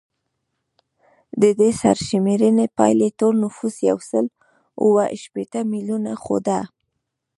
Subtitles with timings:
[1.41, 4.25] د دې سرشمېرنې پایلې ټول نفوس یو سل
[4.83, 6.59] اووه شپیته میلیونه ښوده